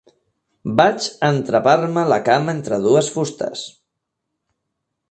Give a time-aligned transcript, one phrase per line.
[0.79, 3.71] Vaig entrapar-me la cama entre dues fustes.